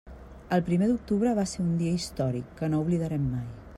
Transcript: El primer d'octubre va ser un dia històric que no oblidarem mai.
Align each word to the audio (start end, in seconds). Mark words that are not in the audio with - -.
El 0.55 0.61
primer 0.69 0.87
d'octubre 0.91 1.33
va 1.41 1.45
ser 1.51 1.61
un 1.65 1.69
dia 1.81 1.99
històric 1.99 2.49
que 2.63 2.71
no 2.73 2.81
oblidarem 2.87 3.29
mai. 3.37 3.47